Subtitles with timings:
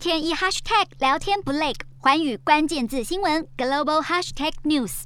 [0.00, 5.02] 天一 hashtag 聊天不累，寰宇关键字新闻 global hashtag news。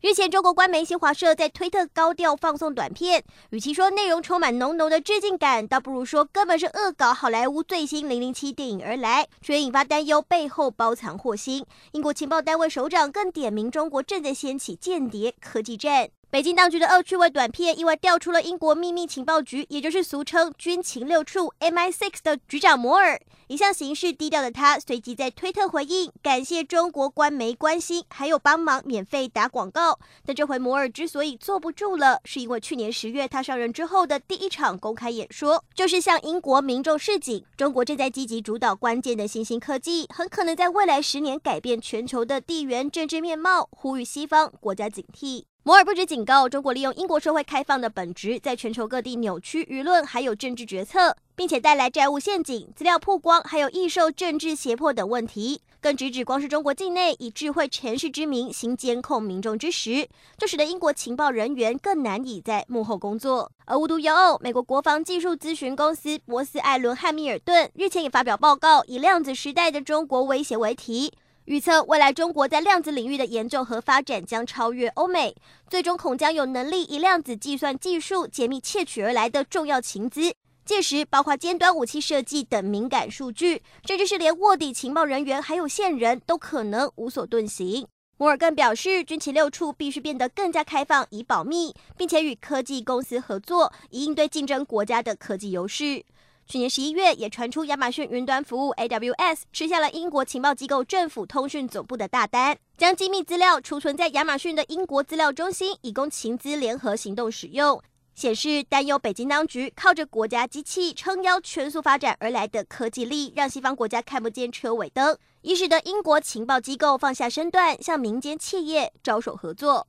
[0.00, 11.66] 日前，中国官媒新华社在推特高调放送短片，与其说内容充满浓浓的致敬感，倒不如说根本是恶搞好莱坞最新《零零七》电影而来，却引发担忧背后包藏祸心。
[11.92, 16.08] 英国情报单位首长更点名中国正在掀起间谍科技战。
[16.32, 23.20] 北京当局的恶趣味短片意外调出了英国秘密情报局，也就是俗称军情六处 MI6 的局长摩尔。
[23.48, 29.98] 一向行事低调的他，随即在推特回应，感谢中国官媒关心，还有帮忙免费打广告。
[30.24, 45.44] 但这回摩尔之所以坐不住了，是因为去年十月他上任之后的第一场公开演说，就是向英国民众示警，中国正在积极主导关键的新兴科技，很可能在未来十年改变全球的地缘政治面貌，呼吁西方国家警惕。
[45.64, 55.62] 摩尔不止警告中国利用英国社会开放的本质，在全球各地扭曲舆论，还有政治决策，并且带来债务陷阱、资料曝光，还有易受政治胁迫等问题。
[55.80, 63.48] 更直指，光是中国境内以智慧城市之名行监控民众之实，就使得英国情报人员更难以在幕后工作。
[63.64, 71.12] 而无独有偶，美国国防技术咨询公司博斯艾伦汉密尔顿日前也发表报告，以“量子时代的中国威胁”为题。
[71.46, 75.34] 预测未来中国在量子领域的研究和发展将超越欧美，
[75.68, 80.32] 最终恐将有能力以量子计算技术解密窃取而来的重要情资。
[80.64, 87.84] 届时，包括尖端武器设计等敏感数据，甚至是连卧底情报人员还有线人都可能无所遁形。
[88.18, 96.04] 摩尔更表示，军情六处必须变得更加开放以保密，并且与科技公司合作，以应对竞争国家的科技优势。
[96.46, 107.80] 去年十一月，也传出亚马逊云端服务 AWS 吃下了英国情报机构政府通讯总部的大单，将机密资料储存在亚马逊的英国资料中心，以供情资联合行动使用。
[108.14, 119.88] 显示担忧北京当局靠着国家机器撑腰全速发展而来的科技力，让西方国家看不见车尾灯，以使得英国情报机构放下身段，向民间企业招手合作。